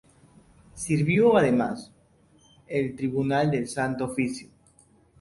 [0.73, 1.93] Sirvió además,
[2.67, 4.49] al Tribunal del Santo Oficio.